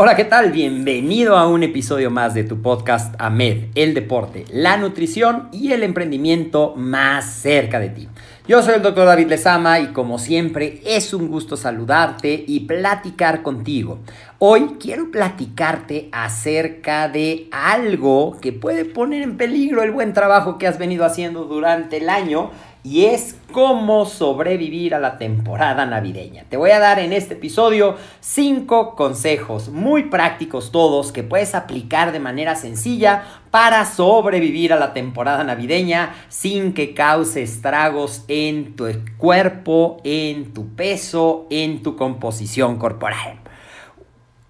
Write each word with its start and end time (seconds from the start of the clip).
Hola, 0.00 0.14
¿qué 0.14 0.24
tal? 0.24 0.52
Bienvenido 0.52 1.36
a 1.36 1.48
un 1.48 1.64
episodio 1.64 2.08
más 2.08 2.32
de 2.32 2.44
tu 2.44 2.62
podcast 2.62 3.16
AMED, 3.18 3.70
el 3.74 3.94
deporte, 3.94 4.44
la 4.52 4.76
nutrición 4.76 5.48
y 5.50 5.72
el 5.72 5.82
emprendimiento 5.82 6.74
más 6.76 7.24
cerca 7.28 7.80
de 7.80 7.88
ti. 7.88 8.08
Yo 8.46 8.62
soy 8.62 8.76
el 8.76 8.82
doctor 8.82 9.06
David 9.06 9.26
Lezama 9.26 9.80
y 9.80 9.88
como 9.88 10.20
siempre 10.20 10.80
es 10.86 11.12
un 11.12 11.26
gusto 11.26 11.56
saludarte 11.56 12.44
y 12.46 12.60
platicar 12.60 13.42
contigo. 13.42 13.98
Hoy 14.38 14.76
quiero 14.78 15.10
platicarte 15.10 16.08
acerca 16.12 17.08
de 17.08 17.48
algo 17.50 18.38
que 18.40 18.52
puede 18.52 18.84
poner 18.84 19.22
en 19.22 19.36
peligro 19.36 19.82
el 19.82 19.90
buen 19.90 20.12
trabajo 20.12 20.58
que 20.58 20.68
has 20.68 20.78
venido 20.78 21.04
haciendo 21.04 21.46
durante 21.46 21.96
el 21.96 22.08
año 22.08 22.52
y 22.84 23.06
es 23.06 23.36
cómo 23.52 24.06
sobrevivir 24.06 24.94
a 24.94 24.98
la 24.98 25.18
temporada 25.18 25.84
navideña. 25.86 26.44
Te 26.48 26.56
voy 26.56 26.70
a 26.70 26.78
dar 26.78 26.98
en 26.98 27.12
este 27.12 27.34
episodio 27.34 27.96
cinco 28.20 28.94
consejos 28.94 29.68
muy 29.68 30.04
prácticos 30.04 30.70
todos 30.70 31.12
que 31.12 31.22
puedes 31.22 31.54
aplicar 31.54 32.12
de 32.12 32.20
manera 32.20 32.56
sencilla 32.56 33.24
para 33.50 33.84
sobrevivir 33.84 34.72
a 34.72 34.78
la 34.78 34.92
temporada 34.92 35.44
navideña 35.44 36.14
sin 36.28 36.72
que 36.72 36.94
cause 36.94 37.42
estragos 37.42 38.24
en 38.28 38.76
tu 38.76 38.86
cuerpo, 39.16 39.98
en 40.04 40.52
tu 40.52 40.74
peso, 40.74 41.46
en 41.50 41.82
tu 41.82 41.96
composición 41.96 42.76
corporal. 42.78 43.40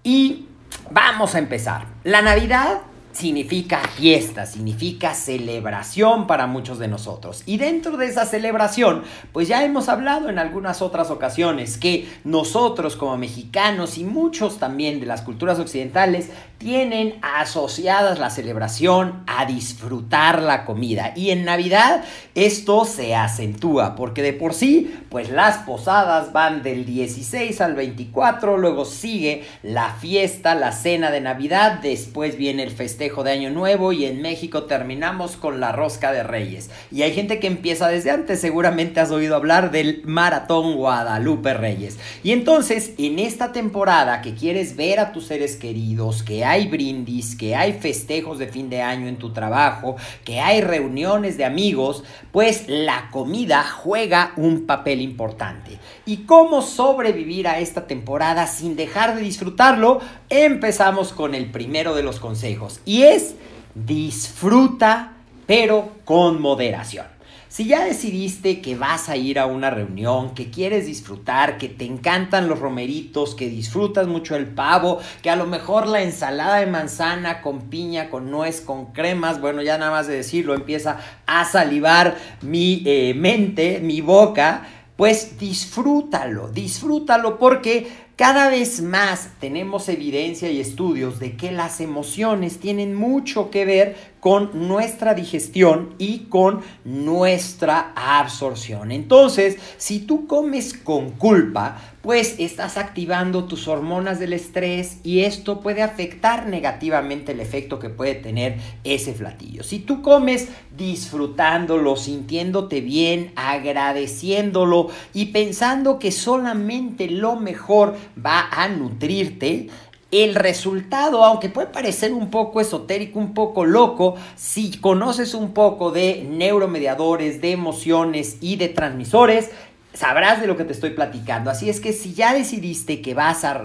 Y 0.03 0.47
vamos 0.91 1.35
a 1.35 1.39
empezar. 1.39 1.85
La 2.03 2.21
Navidad 2.21 2.81
significa 3.11 3.81
fiesta, 3.95 4.45
significa 4.45 5.13
celebración 5.13 6.27
para 6.27 6.47
muchos 6.47 6.79
de 6.79 6.87
nosotros. 6.87 7.43
Y 7.45 7.57
dentro 7.57 7.97
de 7.97 8.07
esa 8.07 8.25
celebración, 8.25 9.03
pues 9.33 9.47
ya 9.47 9.63
hemos 9.63 9.89
hablado 9.89 10.29
en 10.29 10.39
algunas 10.39 10.81
otras 10.81 11.09
ocasiones 11.11 11.77
que 11.77 12.07
nosotros 12.23 12.95
como 12.95 13.17
mexicanos 13.17 13.97
y 13.97 14.03
muchos 14.03 14.57
también 14.57 14.99
de 14.99 15.05
las 15.05 15.21
culturas 15.21 15.59
occidentales 15.59 16.29
tienen 16.57 17.15
asociadas 17.21 18.19
la 18.19 18.29
celebración 18.29 19.23
a 19.27 19.45
disfrutar 19.45 20.41
la 20.41 20.65
comida. 20.65 21.13
Y 21.15 21.31
en 21.31 21.45
Navidad 21.45 22.03
esto 22.35 22.85
se 22.85 23.15
acentúa 23.15 23.95
porque 23.95 24.21
de 24.21 24.33
por 24.33 24.53
sí, 24.53 24.93
pues 25.09 25.29
las 25.29 25.59
posadas 25.59 26.33
van 26.33 26.61
del 26.61 26.85
16 26.85 27.61
al 27.61 27.75
24, 27.75 28.57
luego 28.57 28.85
sigue 28.85 29.45
la 29.63 29.93
fiesta, 29.93 30.53
la 30.53 30.71
cena 30.71 31.11
de 31.11 31.21
Navidad, 31.21 31.79
después 31.81 32.37
viene 32.37 32.63
el 32.63 32.71
festejo 32.71 32.99
de 33.09 33.31
Año 33.31 33.49
Nuevo 33.49 33.91
y 33.91 34.05
en 34.05 34.21
México 34.21 34.63
terminamos 34.63 35.35
con 35.35 35.59
la 35.59 35.71
rosca 35.71 36.11
de 36.11 36.21
Reyes. 36.21 36.69
Y 36.91 37.01
hay 37.01 37.11
gente 37.11 37.39
que 37.39 37.47
empieza 37.47 37.87
desde 37.87 38.11
antes, 38.11 38.39
seguramente 38.39 38.99
has 38.99 39.09
oído 39.09 39.35
hablar 39.35 39.71
del 39.71 40.03
Maratón 40.05 40.75
Guadalupe 40.75 41.55
Reyes. 41.55 41.97
Y 42.23 42.31
entonces, 42.31 42.93
en 42.97 43.17
esta 43.17 43.51
temporada 43.51 44.21
que 44.21 44.35
quieres 44.35 44.75
ver 44.75 44.99
a 44.99 45.11
tus 45.11 45.25
seres 45.25 45.55
queridos, 45.55 46.21
que 46.21 46.45
hay 46.45 46.67
brindis, 46.67 47.35
que 47.35 47.55
hay 47.55 47.73
festejos 47.73 48.37
de 48.37 48.47
fin 48.47 48.69
de 48.69 48.83
año 48.83 49.07
en 49.07 49.17
tu 49.17 49.33
trabajo, 49.33 49.95
que 50.23 50.39
hay 50.39 50.61
reuniones 50.61 51.35
de 51.35 51.45
amigos, 51.45 52.03
pues 52.31 52.65
la 52.67 53.09
comida 53.11 53.63
juega 53.63 54.33
un 54.37 54.67
papel 54.67 55.01
importante. 55.01 55.79
¿Y 56.05 56.17
cómo 56.25 56.61
sobrevivir 56.61 57.47
a 57.47 57.59
esta 57.59 57.87
temporada 57.87 58.45
sin 58.45 58.75
dejar 58.75 59.15
de 59.15 59.21
disfrutarlo? 59.21 59.99
Empezamos 60.29 61.11
con 61.11 61.33
el 61.33 61.49
primero 61.49 61.95
de 61.95 62.03
los 62.03 62.19
consejos 62.19 62.81
y 62.85 63.03
es 63.03 63.35
disfruta 63.73 65.13
pero 65.47 65.93
con 66.05 66.39
moderación. 66.39 67.07
Si 67.47 67.65
ya 67.65 67.83
decidiste 67.83 68.61
que 68.61 68.75
vas 68.75 69.09
a 69.09 69.17
ir 69.17 69.39
a 69.39 69.47
una 69.47 69.71
reunión, 69.71 70.35
que 70.35 70.51
quieres 70.51 70.85
disfrutar, 70.85 71.57
que 71.57 71.67
te 71.67 71.85
encantan 71.85 72.47
los 72.47 72.59
romeritos, 72.59 73.33
que 73.33 73.49
disfrutas 73.49 74.05
mucho 74.05 74.35
el 74.35 74.45
pavo, 74.45 74.99
que 75.23 75.31
a 75.31 75.35
lo 75.35 75.47
mejor 75.47 75.87
la 75.87 76.03
ensalada 76.03 76.57
de 76.57 76.67
manzana 76.67 77.41
con 77.41 77.61
piña, 77.71 78.11
con 78.11 78.29
nuez, 78.29 78.61
con 78.61 78.93
cremas, 78.93 79.41
bueno, 79.41 79.63
ya 79.63 79.79
nada 79.79 79.89
más 79.89 80.05
de 80.05 80.17
decirlo, 80.17 80.53
empieza 80.53 80.99
a 81.25 81.43
salivar 81.45 82.15
mi 82.43 82.83
eh, 82.85 83.15
mente, 83.15 83.79
mi 83.79 84.01
boca, 84.01 84.67
pues 84.95 85.39
disfrútalo, 85.39 86.49
disfrútalo 86.49 87.39
porque 87.39 88.08
cada 88.19 88.49
vez 88.49 88.81
más 88.81 89.29
tenemos 89.39 89.87
evidencia 89.87 90.51
y 90.51 90.59
estudios 90.59 91.21
de 91.21 91.37
que 91.37 91.53
las 91.53 91.79
emociones 91.79 92.59
tienen 92.59 92.93
mucho 92.93 93.49
que 93.49 93.63
ver 93.63 93.95
con 94.19 94.67
nuestra 94.67 95.13
digestión 95.13 95.95
y 95.97 96.25
con 96.29 96.61
nuestra 96.83 97.93
absorción. 97.95 98.91
Entonces, 98.91 99.57
si 99.77 99.99
tú 99.99 100.27
comes 100.27 100.73
con 100.73 101.11
culpa, 101.11 101.77
pues 102.01 102.35
estás 102.39 102.77
activando 102.77 103.43
tus 103.45 103.67
hormonas 103.67 104.19
del 104.19 104.33
estrés 104.33 104.99
y 105.03 105.21
esto 105.21 105.59
puede 105.59 105.81
afectar 105.81 106.47
negativamente 106.47 107.33
el 107.33 107.41
efecto 107.41 107.77
que 107.77 107.89
puede 107.89 108.15
tener 108.15 108.57
ese 108.83 109.11
platillo. 109.11 109.63
Si 109.63 109.79
tú 109.79 110.01
comes 110.01 110.47
disfrutándolo, 110.77 111.97
sintiéndote 111.97 112.79
bien, 112.79 113.33
agradeciéndolo 113.35 114.89
y 115.13 115.27
pensando 115.27 115.99
que 115.99 116.11
solamente 116.11 117.09
lo 117.09 117.35
mejor 117.35 117.97
va 118.17 118.47
a 118.49 118.69
nutrirte, 118.69 119.67
el 120.11 120.35
resultado, 120.35 121.23
aunque 121.23 121.49
puede 121.49 121.67
parecer 121.67 122.13
un 122.13 122.31
poco 122.31 122.61
esotérico, 122.61 123.19
un 123.19 123.33
poco 123.33 123.65
loco, 123.65 124.15
si 124.35 124.77
conoces 124.79 125.33
un 125.33 125.53
poco 125.53 125.91
de 125.91 126.25
neuromediadores, 126.29 127.41
de 127.41 127.51
emociones 127.51 128.37
y 128.41 128.55
de 128.55 128.69
transmisores, 128.69 129.51
sabrás 129.93 130.41
de 130.41 130.47
lo 130.47 130.57
que 130.57 130.65
te 130.65 130.73
estoy 130.73 130.91
platicando. 130.91 131.51
Así 131.51 131.69
es 131.69 131.79
que 131.79 131.93
si 131.93 132.13
ya 132.13 132.33
decidiste 132.33 133.01
que 133.01 133.13
vas 133.13 133.43
a 133.43 133.63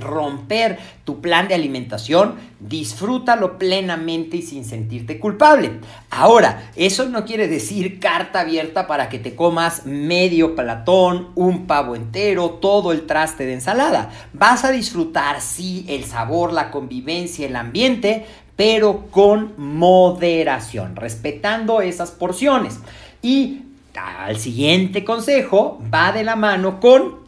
romper 0.00 0.78
tu 1.04 1.20
plan 1.20 1.48
de 1.48 1.54
alimentación, 1.54 2.34
disfrútalo 2.60 3.58
plenamente 3.58 4.38
y 4.38 4.42
sin 4.42 4.64
sentirte 4.64 5.18
culpable. 5.18 5.80
Ahora, 6.10 6.70
eso 6.76 7.08
no 7.08 7.24
quiere 7.24 7.48
decir 7.48 8.00
carta 8.00 8.40
abierta 8.40 8.86
para 8.86 9.08
que 9.08 9.18
te 9.18 9.34
comas 9.34 9.86
medio 9.86 10.54
platón, 10.54 11.28
un 11.34 11.66
pavo 11.66 11.96
entero, 11.96 12.50
todo 12.50 12.92
el 12.92 13.06
traste 13.06 13.46
de 13.46 13.54
ensalada. 13.54 14.10
Vas 14.32 14.64
a 14.64 14.70
disfrutar, 14.70 15.40
sí, 15.40 15.84
el 15.88 16.04
sabor, 16.04 16.52
la 16.52 16.70
convivencia, 16.70 17.46
el 17.46 17.56
ambiente, 17.56 18.26
pero 18.56 19.06
con 19.10 19.54
moderación, 19.56 20.96
respetando 20.96 21.80
esas 21.80 22.10
porciones. 22.10 22.78
Y 23.22 23.62
al 23.94 24.38
siguiente 24.38 25.04
consejo 25.04 25.80
va 25.92 26.12
de 26.12 26.24
la 26.24 26.36
mano 26.36 26.80
con 26.80 27.23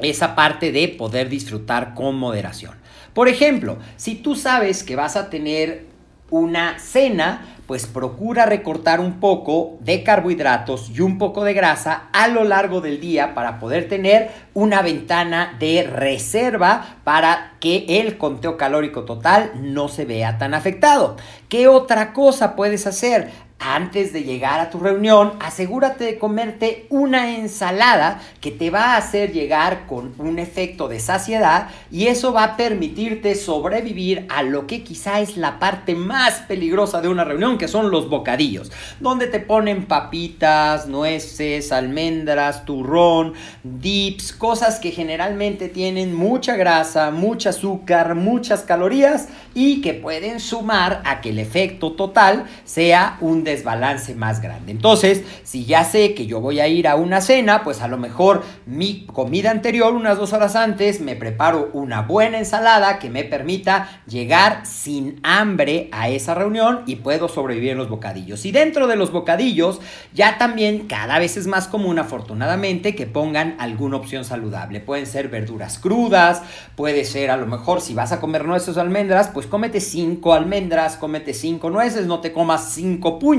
esa 0.00 0.34
parte 0.34 0.72
de 0.72 0.88
poder 0.88 1.28
disfrutar 1.28 1.94
con 1.94 2.16
moderación. 2.16 2.74
Por 3.14 3.28
ejemplo, 3.28 3.78
si 3.96 4.14
tú 4.14 4.34
sabes 4.34 4.82
que 4.84 4.96
vas 4.96 5.16
a 5.16 5.30
tener 5.30 5.86
una 6.30 6.78
cena, 6.78 7.56
pues 7.66 7.86
procura 7.86 8.46
recortar 8.46 8.98
un 8.98 9.20
poco 9.20 9.76
de 9.80 10.02
carbohidratos 10.02 10.90
y 10.90 11.00
un 11.00 11.18
poco 11.18 11.44
de 11.44 11.52
grasa 11.52 12.08
a 12.12 12.28
lo 12.28 12.44
largo 12.44 12.80
del 12.80 12.98
día 12.98 13.34
para 13.34 13.58
poder 13.58 13.88
tener 13.88 14.30
una 14.54 14.80
ventana 14.80 15.54
de 15.58 15.82
reserva 15.82 16.96
para 17.04 17.52
que 17.60 17.84
el 18.00 18.16
conteo 18.16 18.56
calórico 18.56 19.04
total 19.04 19.52
no 19.60 19.88
se 19.88 20.06
vea 20.06 20.38
tan 20.38 20.54
afectado. 20.54 21.16
¿Qué 21.50 21.68
otra 21.68 22.14
cosa 22.14 22.56
puedes 22.56 22.86
hacer? 22.86 23.30
Antes 23.60 24.12
de 24.12 24.22
llegar 24.22 24.60
a 24.60 24.70
tu 24.70 24.78
reunión, 24.78 25.32
asegúrate 25.40 26.04
de 26.04 26.18
comerte 26.18 26.86
una 26.90 27.34
ensalada 27.34 28.20
que 28.40 28.52
te 28.52 28.70
va 28.70 28.94
a 28.94 28.96
hacer 28.98 29.32
llegar 29.32 29.86
con 29.88 30.14
un 30.18 30.38
efecto 30.38 30.86
de 30.86 31.00
saciedad 31.00 31.68
y 31.90 32.06
eso 32.06 32.32
va 32.32 32.44
a 32.44 32.56
permitirte 32.56 33.34
sobrevivir 33.34 34.26
a 34.28 34.44
lo 34.44 34.68
que 34.68 34.84
quizá 34.84 35.18
es 35.18 35.36
la 35.36 35.58
parte 35.58 35.96
más 35.96 36.34
peligrosa 36.42 37.00
de 37.00 37.08
una 37.08 37.24
reunión, 37.24 37.58
que 37.58 37.66
son 37.66 37.90
los 37.90 38.08
bocadillos, 38.08 38.70
donde 39.00 39.26
te 39.26 39.40
ponen 39.40 39.86
papitas, 39.86 40.86
nueces, 40.86 41.72
almendras, 41.72 42.64
turrón, 42.64 43.34
dips, 43.64 44.34
cosas 44.34 44.78
que 44.78 44.92
generalmente 44.92 45.68
tienen 45.68 46.14
mucha 46.14 46.54
grasa, 46.54 47.10
mucho 47.10 47.48
azúcar, 47.48 48.14
muchas 48.14 48.62
calorías 48.62 49.28
y 49.52 49.80
que 49.80 49.94
pueden 49.94 50.38
sumar 50.38 51.02
a 51.04 51.20
que 51.20 51.30
el 51.30 51.40
efecto 51.40 51.94
total 51.94 52.46
sea 52.64 53.18
un 53.20 53.47
desbalance 53.48 54.14
más 54.14 54.40
grande. 54.40 54.72
Entonces, 54.72 55.22
si 55.42 55.64
ya 55.64 55.84
sé 55.84 56.14
que 56.14 56.26
yo 56.26 56.40
voy 56.40 56.60
a 56.60 56.68
ir 56.68 56.86
a 56.88 56.96
una 56.96 57.20
cena, 57.20 57.64
pues 57.64 57.80
a 57.80 57.88
lo 57.88 57.98
mejor 57.98 58.42
mi 58.66 59.06
comida 59.06 59.50
anterior, 59.50 59.94
unas 59.94 60.18
dos 60.18 60.32
horas 60.32 60.56
antes, 60.56 61.00
me 61.00 61.16
preparo 61.16 61.70
una 61.72 62.02
buena 62.02 62.38
ensalada 62.38 62.98
que 62.98 63.10
me 63.10 63.24
permita 63.24 64.02
llegar 64.06 64.66
sin 64.66 65.20
hambre 65.22 65.88
a 65.92 66.08
esa 66.08 66.34
reunión 66.34 66.82
y 66.86 66.96
puedo 66.96 67.28
sobrevivir 67.28 67.70
en 67.70 67.78
los 67.78 67.88
bocadillos. 67.88 68.44
Y 68.44 68.52
dentro 68.52 68.86
de 68.86 68.96
los 68.96 69.12
bocadillos, 69.12 69.80
ya 70.12 70.38
también 70.38 70.86
cada 70.86 71.18
vez 71.18 71.36
es 71.36 71.46
más 71.46 71.68
común, 71.68 71.98
afortunadamente, 71.98 72.94
que 72.94 73.06
pongan 73.06 73.56
alguna 73.58 73.96
opción 73.96 74.24
saludable. 74.24 74.80
Pueden 74.80 75.06
ser 75.06 75.28
verduras 75.28 75.78
crudas, 75.78 76.42
puede 76.76 77.04
ser 77.04 77.30
a 77.30 77.36
lo 77.36 77.46
mejor 77.46 77.80
si 77.80 77.94
vas 77.94 78.12
a 78.12 78.20
comer 78.20 78.44
nueces 78.44 78.76
o 78.76 78.80
almendras, 78.80 79.28
pues 79.28 79.46
cómete 79.46 79.80
cinco 79.80 80.34
almendras, 80.34 80.96
cómete 80.96 81.34
cinco 81.34 81.70
nueces, 81.70 82.06
no 82.06 82.20
te 82.20 82.32
comas 82.32 82.72
cinco 82.72 83.18
puños 83.18 83.37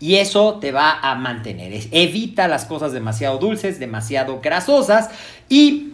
y 0.00 0.16
eso 0.16 0.58
te 0.60 0.72
va 0.72 1.00
a 1.00 1.14
mantener. 1.14 1.72
Evita 1.90 2.48
las 2.48 2.64
cosas 2.64 2.92
demasiado 2.92 3.38
dulces, 3.38 3.78
demasiado 3.78 4.40
grasosas 4.40 5.10
y 5.48 5.93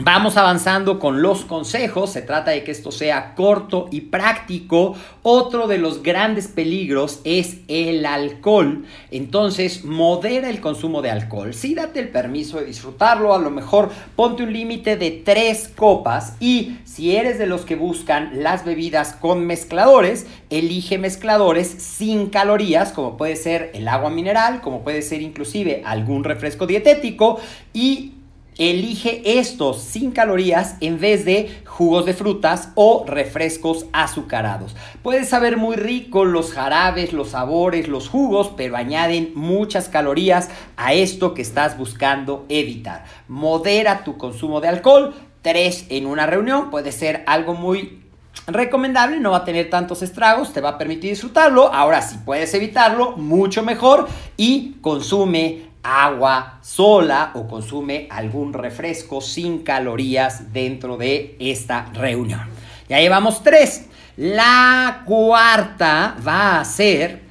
Vamos 0.00 0.36
avanzando 0.36 1.00
con 1.00 1.22
los 1.22 1.44
consejos, 1.44 2.12
se 2.12 2.22
trata 2.22 2.52
de 2.52 2.62
que 2.62 2.70
esto 2.70 2.92
sea 2.92 3.34
corto 3.34 3.88
y 3.90 4.02
práctico. 4.02 4.94
Otro 5.22 5.66
de 5.66 5.78
los 5.78 6.04
grandes 6.04 6.46
peligros 6.46 7.20
es 7.24 7.58
el 7.66 8.06
alcohol, 8.06 8.84
entonces 9.10 9.84
modera 9.84 10.50
el 10.50 10.60
consumo 10.60 11.02
de 11.02 11.10
alcohol. 11.10 11.52
Sí, 11.52 11.74
date 11.74 11.98
el 11.98 12.10
permiso 12.10 12.60
de 12.60 12.66
disfrutarlo, 12.66 13.34
a 13.34 13.40
lo 13.40 13.50
mejor 13.50 13.90
ponte 14.14 14.44
un 14.44 14.52
límite 14.52 14.96
de 14.96 15.10
tres 15.10 15.68
copas 15.74 16.36
y 16.38 16.78
si 16.84 17.16
eres 17.16 17.36
de 17.40 17.48
los 17.48 17.62
que 17.62 17.74
buscan 17.74 18.40
las 18.40 18.64
bebidas 18.64 19.14
con 19.14 19.46
mezcladores, 19.46 20.28
elige 20.48 20.98
mezcladores 20.98 21.66
sin 21.66 22.30
calorías, 22.30 22.92
como 22.92 23.16
puede 23.16 23.34
ser 23.34 23.72
el 23.74 23.88
agua 23.88 24.10
mineral, 24.10 24.60
como 24.60 24.84
puede 24.84 25.02
ser 25.02 25.22
inclusive 25.22 25.82
algún 25.84 26.22
refresco 26.22 26.68
dietético 26.68 27.40
y 27.74 28.12
Elige 28.58 29.38
estos 29.38 29.80
sin 29.80 30.10
calorías 30.10 30.74
en 30.80 30.98
vez 30.98 31.24
de 31.24 31.62
jugos 31.64 32.06
de 32.06 32.12
frutas 32.12 32.70
o 32.74 33.04
refrescos 33.06 33.86
azucarados. 33.92 34.74
Puedes 35.04 35.28
saber 35.28 35.56
muy 35.56 35.76
rico 35.76 36.24
los 36.24 36.52
jarabes, 36.52 37.12
los 37.12 37.28
sabores, 37.28 37.86
los 37.86 38.08
jugos, 38.08 38.50
pero 38.56 38.76
añaden 38.76 39.30
muchas 39.36 39.88
calorías 39.88 40.50
a 40.76 40.92
esto 40.92 41.34
que 41.34 41.42
estás 41.42 41.78
buscando 41.78 42.46
evitar. 42.48 43.04
Modera 43.28 44.02
tu 44.02 44.18
consumo 44.18 44.60
de 44.60 44.66
alcohol. 44.66 45.14
Tres 45.40 45.86
en 45.88 46.06
una 46.06 46.26
reunión 46.26 46.68
puede 46.70 46.90
ser 46.90 47.22
algo 47.28 47.54
muy 47.54 48.02
recomendable, 48.48 49.20
no 49.20 49.32
va 49.32 49.38
a 49.38 49.44
tener 49.44 49.70
tantos 49.70 50.02
estragos, 50.02 50.52
te 50.52 50.60
va 50.60 50.70
a 50.70 50.78
permitir 50.78 51.10
disfrutarlo. 51.10 51.72
Ahora, 51.72 52.02
si 52.02 52.18
puedes 52.18 52.52
evitarlo, 52.54 53.16
mucho 53.16 53.62
mejor 53.62 54.08
y 54.36 54.74
consume 54.80 55.67
agua 55.88 56.58
sola 56.62 57.32
o 57.34 57.46
consume 57.48 58.06
algún 58.10 58.52
refresco 58.52 59.20
sin 59.20 59.60
calorías 59.60 60.52
dentro 60.52 60.96
de 60.96 61.36
esta 61.38 61.86
reunión. 61.94 62.42
Ya 62.88 63.00
llevamos 63.00 63.42
tres. 63.42 63.86
La 64.16 65.02
cuarta 65.06 66.16
va 66.26 66.60
a 66.60 66.64
ser 66.64 67.22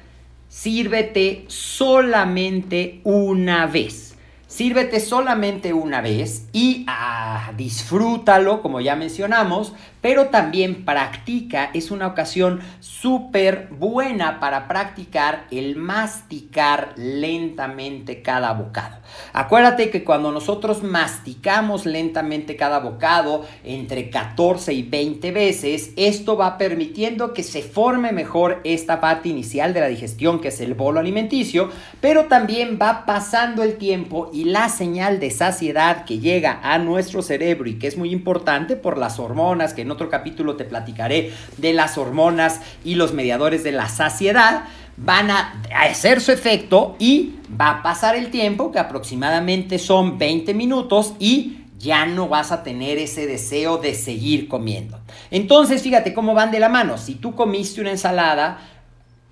sírvete 0.48 1.44
solamente 1.48 3.00
una 3.04 3.66
vez. 3.66 4.16
Sírvete 4.46 4.98
solamente 4.98 5.72
una 5.74 6.00
vez 6.00 6.46
y 6.52 6.84
ah, 6.88 7.52
disfrútalo, 7.56 8.62
como 8.62 8.80
ya 8.80 8.96
mencionamos, 8.96 9.74
pero 10.00 10.28
también 10.28 10.84
practica, 10.84 11.70
es 11.74 11.90
una 11.90 12.06
ocasión 12.06 12.60
súper 12.80 13.68
buena 13.70 14.40
para 14.40 14.68
practicar 14.68 15.46
el 15.50 15.76
masticar 15.76 16.92
lentamente 16.96 18.22
cada 18.22 18.52
bocado. 18.52 18.96
Acuérdate 19.32 19.90
que 19.90 20.04
cuando 20.04 20.32
nosotros 20.32 20.82
masticamos 20.82 21.86
lentamente 21.86 22.56
cada 22.56 22.80
bocado, 22.80 23.46
entre 23.64 24.10
14 24.10 24.72
y 24.72 24.82
20 24.82 25.32
veces, 25.32 25.92
esto 25.96 26.36
va 26.36 26.58
permitiendo 26.58 27.32
que 27.32 27.42
se 27.42 27.62
forme 27.62 28.12
mejor 28.12 28.60
esta 28.64 29.00
parte 29.00 29.28
inicial 29.28 29.74
de 29.74 29.80
la 29.80 29.88
digestión, 29.88 30.40
que 30.40 30.48
es 30.48 30.60
el 30.60 30.74
bolo 30.74 31.00
alimenticio, 31.00 31.70
pero 32.00 32.26
también 32.26 32.78
va 32.80 33.04
pasando 33.06 33.62
el 33.62 33.76
tiempo 33.76 34.30
y 34.32 34.44
la 34.44 34.68
señal 34.68 35.20
de 35.20 35.30
saciedad 35.30 36.04
que 36.04 36.18
llega 36.18 36.60
a 36.62 36.78
nuestro 36.78 37.22
cerebro 37.22 37.68
y 37.68 37.78
que 37.78 37.86
es 37.86 37.96
muy 37.96 38.10
importante 38.10 38.76
por 38.76 38.98
las 38.98 39.18
hormonas 39.18 39.74
que 39.74 39.84
en 39.88 39.92
otro 39.92 40.10
capítulo 40.10 40.54
te 40.54 40.64
platicaré 40.64 41.32
de 41.56 41.72
las 41.72 41.96
hormonas 41.96 42.60
y 42.84 42.94
los 42.94 43.14
mediadores 43.14 43.64
de 43.64 43.72
la 43.72 43.88
saciedad, 43.88 44.64
van 44.98 45.30
a 45.30 45.62
hacer 45.74 46.20
su 46.20 46.30
efecto 46.30 46.94
y 46.98 47.36
va 47.58 47.70
a 47.70 47.82
pasar 47.82 48.16
el 48.16 48.30
tiempo, 48.30 48.70
que 48.70 48.78
aproximadamente 48.78 49.78
son 49.78 50.18
20 50.18 50.52
minutos, 50.52 51.14
y 51.18 51.60
ya 51.78 52.04
no 52.04 52.28
vas 52.28 52.52
a 52.52 52.62
tener 52.62 52.98
ese 52.98 53.26
deseo 53.26 53.78
de 53.78 53.94
seguir 53.94 54.48
comiendo. 54.48 55.00
Entonces, 55.30 55.82
fíjate 55.82 56.12
cómo 56.12 56.34
van 56.34 56.50
de 56.50 56.60
la 56.60 56.68
mano. 56.68 56.98
Si 56.98 57.14
tú 57.14 57.34
comiste 57.34 57.80
una 57.80 57.92
ensalada, 57.92 58.58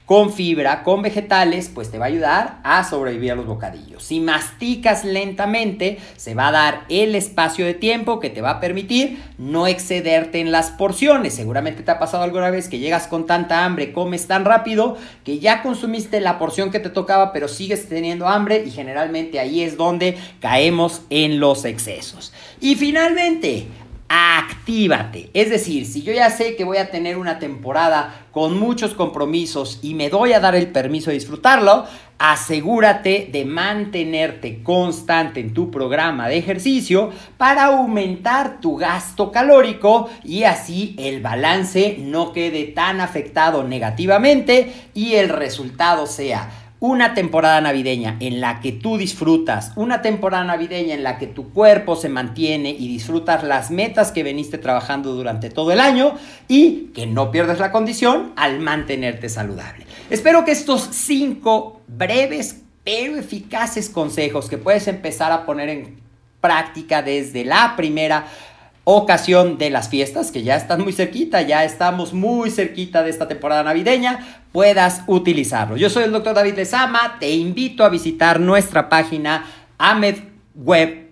con 0.07 0.33
fibra, 0.33 0.85
con 0.85 1.03
vegetales, 1.03 1.69
pues 1.69 1.91
te 1.91 1.99
va 1.99 2.05
a 2.05 2.09
ayudar 2.09 2.61
a 2.63 2.85
sobrevivir 2.85 3.33
a 3.33 3.35
los 3.35 3.47
bocadillos. 3.47 4.05
Si 4.05 4.21
masticas 4.21 5.05
lentamente, 5.05 5.99
se 6.17 6.35
va 6.35 6.49
a 6.49 6.53
dar 6.53 6.85
el 6.89 7.17
espacio 7.17 7.67
de 7.67 7.75
tiempo 7.75 8.21
que 8.21 8.31
te 8.31 8.41
va 8.41 8.51
a 8.51 8.61
permitir 8.61 9.21
no 9.37 9.67
excederte 9.67 10.39
en 10.39 10.53
las 10.53 10.71
porciones. 10.71 11.35
Seguramente 11.35 11.83
te 11.83 11.91
ha 11.91 11.99
pasado 11.99 12.23
alguna 12.23 12.51
vez 12.51 12.69
que 12.69 12.79
llegas 12.79 13.09
con 13.09 13.27
tanta 13.27 13.65
hambre, 13.65 13.93
comes 13.93 14.29
tan 14.29 14.45
rápido 14.45 14.97
que 15.25 15.41
ya 15.41 15.61
consumiste 15.63 16.21
la 16.21 16.39
porción 16.39 16.71
que 16.71 16.79
te 16.79 16.89
tocaba, 16.89 17.33
pero 17.33 17.49
sigues 17.49 17.89
teniendo 17.89 18.29
hambre 18.29 18.63
y 18.65 18.71
generalmente 18.71 19.41
ahí 19.41 19.63
es 19.63 19.77
donde 19.77 20.17
caemos 20.41 21.03
en 21.11 21.41
los 21.41 21.65
excesos. 21.65 22.33
Y 22.61 22.77
finalmente, 22.77 23.67
actívate. 24.09 25.31
Es 25.35 25.51
decir, 25.51 25.87
si 25.87 26.03
yo 26.03 26.13
ya 26.13 26.31
sé 26.31 26.57
que 26.57 26.65
voy 26.65 26.79
a 26.79 26.91
tener 26.91 27.17
una 27.17 27.39
temporada 27.39 28.27
con 28.33 28.59
muchos 28.59 28.95
compromisos 28.95 29.81
y 29.83 29.95
me 29.95 30.11
doy 30.11 30.33
a 30.33 30.41
dar 30.41 30.55
el 30.55 30.69
permiso 30.69 31.11
de 31.11 31.15
disfrutarlo, 31.15 31.85
asegúrate 32.19 33.29
de 33.31 33.45
mantenerte 33.45 34.63
constante 34.63 35.41
en 35.41 35.53
tu 35.53 35.71
programa 35.71 36.29
de 36.29 36.39
ejercicio 36.39 37.11
para 37.37 37.65
aumentar 37.67 38.61
tu 38.61 38.77
gasto 38.77 39.31
calórico 39.31 40.09
y 40.25 40.45
así 40.45 40.95
el 40.99 41.21
balance 41.21 41.97
no 42.01 42.33
quede 42.33 42.65
tan 42.65 43.01
afectado 43.01 43.65
negativamente 43.65 44.73
y 44.95 45.15
el 45.15 45.29
resultado 45.29 46.07
sea 46.07 46.66
una 46.79 47.15
temporada 47.15 47.61
navideña 47.61 48.17
en 48.21 48.41
la 48.41 48.61
que 48.61 48.73
tú 48.73 48.99
disfrutas, 48.99 49.73
una 49.77 50.03
temporada 50.03 50.45
navideña 50.45 50.95
en 50.95 51.03
la 51.03 51.19
que 51.19 51.27
tu 51.27 51.51
cuerpo 51.51 51.97
se 51.97 52.09
mantiene 52.09 52.71
y 52.71 52.89
disfrutas 52.89 53.45
las 53.45 53.71
metas 53.71 54.13
que 54.13 54.23
veniste 54.23 54.59
trabajando 54.59 55.15
durante 55.15 55.49
todo 55.51 55.73
el 55.73 55.81
año 55.81 56.15
y 56.49 56.91
que 56.95 57.07
no 57.07 57.31
pierdas 57.31 57.59
la 57.59 57.73
condición 57.73 58.33
al 58.37 58.61
mantenerte 58.61 59.29
saludable. 59.29 59.87
Espero 60.11 60.45
que 60.45 60.53
estos 60.53 60.89
cinco 60.93 61.81
breves 61.89 62.63
pero 62.87 63.17
eficaces 63.17 63.91
consejos 63.91 64.49
que 64.49 64.59
puedes 64.59 64.87
empezar 64.87 65.33
a 65.33 65.45
poner 65.45 65.69
en 65.71 66.01
práctica 66.41 67.03
desde 67.03 67.45
la 67.45 67.75
primera 67.77 68.29
ocasión 68.89 69.59
de 69.59 69.69
las 69.69 69.89
fiestas, 69.89 70.31
que 70.31 70.45
ya 70.45 70.55
están 70.55 70.81
muy 70.81 70.93
cerquita, 70.93 71.43
ya 71.43 71.65
estamos 71.65 72.13
muy 72.13 72.53
cerquita 72.53 73.03
de 73.03 73.11
esta 73.11 73.27
temporada 73.27 73.65
navideña, 73.65 74.45
puedas 74.53 75.03
utilizarlo. 75.09 75.77
Yo 75.77 75.91
soy 75.91 76.05
el 76.05 76.13
doctor 76.13 76.37
David 76.37 76.55
Lezama, 76.55 77.17
te 77.19 77.33
invito 77.33 77.85
a 77.85 77.89
visitar 77.89 78.39
nuestra 78.39 78.89
página 78.89 79.45
amedweb.com 79.79 81.07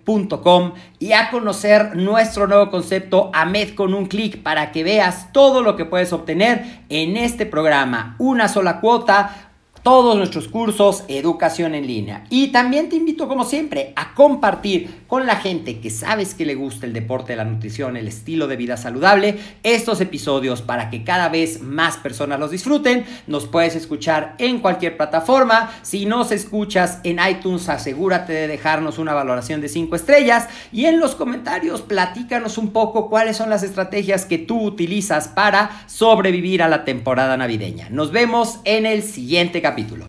y 1.01 1.15
a 1.15 1.31
conocer 1.33 1.97
nuestro 1.97 2.47
nuevo 2.47 2.71
concepto 2.71 3.33
AMED 3.35 3.75
con 3.75 3.93
un 3.93 4.07
clic 4.07 4.41
para 4.41 4.71
que 4.71 4.85
veas 4.85 5.33
todo 5.33 5.61
lo 5.61 5.75
que 5.75 5.85
puedes 5.85 6.13
obtener 6.13 6.83
en 6.91 7.17
este 7.17 7.45
programa. 7.45 8.15
Una 8.21 8.47
sola 8.47 8.79
cuota 8.79 9.54
todos 9.85 10.17
nuestros 10.17 10.49
cursos, 10.49 11.05
educación 11.09 11.75
en 11.75 11.87
línea. 11.87 12.25
Y 12.31 12.49
también 12.49 12.89
te 12.89 12.97
invito, 12.97 13.29
como 13.29 13.45
siempre, 13.45 13.93
a 13.97 14.15
compartir 14.15 15.03
con 15.07 15.27
la 15.27 15.37
gente 15.37 15.79
que 15.79 15.91
sabes 15.91 16.33
que 16.33 16.47
le 16.47 16.55
gusta 16.55 16.87
el 16.87 16.95
deporte, 16.95 17.37
la 17.37 17.45
nutrición, 17.45 17.99
el 17.99 18.09
estilo 18.09 18.47
de 18.47 18.57
vida 18.57 18.79
saludable, 18.79 19.39
estos 19.63 20.01
episodios 20.01 20.63
para 20.63 20.89
que 20.89 21.05
cada 21.05 21.29
vez 21.29 21.61
más 21.61 21.99
personas 21.99 22.41
los 22.41 22.51
disfruten. 22.51 23.05
Nos 23.27 23.47
puedes 23.47 23.77
escuchar 23.77 24.37
en 24.39 24.61
cualquier 24.61 24.97
plataforma. 24.97 25.71
Si 25.83 26.07
nos 26.07 26.33
escuchas 26.33 27.01
en 27.05 27.19
iTunes, 27.19 27.69
asegúrate 27.69 28.33
de 28.33 28.49
dejarnos 28.49 28.99
una 28.99 29.13
valoración 29.13 29.61
de 29.61 29.69
5 29.69 29.97
estrellas. 29.97 30.49
Y 30.73 30.87
en 30.87 30.99
los 30.99 31.15
comentarios, 31.15 31.83
platícanos 31.83 32.57
un 32.57 32.71
poco 32.71 33.11
cuáles 33.11 33.37
son 33.37 33.51
las 33.51 33.63
estrategias 33.63 34.25
que 34.25 34.39
tú 34.39 34.63
utilizas 34.63 35.29
para 35.29 35.85
sobrevivir 35.89 36.63
a 36.63 36.69
la 36.69 36.87
temporada 36.87 37.37
navideña. 37.37 37.91
Nos 37.91 38.13
vemos 38.13 38.61
en 38.65 38.87
el 38.87 39.03
siguiente 39.03 39.61
capítulo 39.61 39.74
capítulo. 39.75 40.03